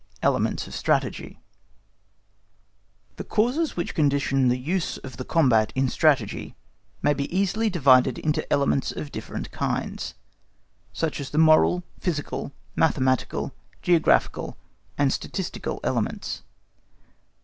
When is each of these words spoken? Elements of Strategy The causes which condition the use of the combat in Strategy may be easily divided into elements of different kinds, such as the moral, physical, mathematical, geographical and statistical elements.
Elements 0.23 0.65
of 0.65 0.73
Strategy 0.73 1.39
The 3.17 3.23
causes 3.23 3.77
which 3.77 3.93
condition 3.93 4.47
the 4.47 4.57
use 4.57 4.97
of 4.97 5.17
the 5.17 5.23
combat 5.23 5.71
in 5.75 5.87
Strategy 5.89 6.55
may 7.03 7.13
be 7.13 7.29
easily 7.31 7.69
divided 7.69 8.17
into 8.17 8.51
elements 8.51 8.91
of 8.91 9.11
different 9.11 9.51
kinds, 9.51 10.15
such 10.91 11.19
as 11.21 11.29
the 11.29 11.37
moral, 11.37 11.83
physical, 11.99 12.51
mathematical, 12.75 13.53
geographical 13.83 14.57
and 14.97 15.13
statistical 15.13 15.79
elements. 15.83 16.41